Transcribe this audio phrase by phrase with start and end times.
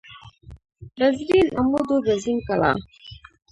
[0.97, 2.77] بزرین عمود و بزرین کلاه